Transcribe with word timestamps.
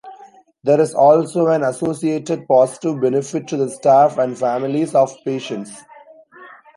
There 0.63 0.81
is 0.81 0.95
also 0.95 1.45
an 1.49 1.61
associated 1.61 2.47
positive 2.47 2.99
benefit 2.99 3.47
to 3.49 3.57
the 3.57 3.69
staff 3.69 4.17
and 4.17 4.35
families 4.35 4.95
of 4.95 5.15
patients. 5.23 5.79